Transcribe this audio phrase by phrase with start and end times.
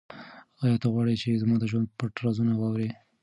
[0.63, 2.89] آیا ته غواړې چې زما د ژوند پټ رازونه واورې؟